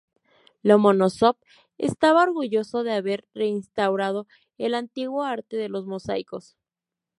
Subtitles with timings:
[0.63, 1.35] Lomonósov
[1.77, 4.25] estaba orgulloso de haber reinstaurado
[4.57, 6.57] el antiguo arte de los mosaicos.